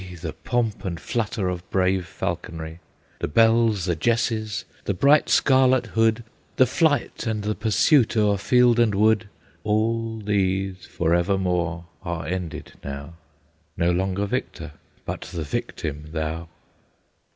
[0.19, 2.79] The pomp and flutter of brave falconry,
[3.19, 6.23] The bells, the jesses, the bright scarlet hood,
[6.55, 9.29] The flight and the pursuit o'er field and wood,
[9.63, 13.13] All these forevermore are ended now;
[13.77, 14.71] No longer victor,
[15.05, 16.49] but the victim thou!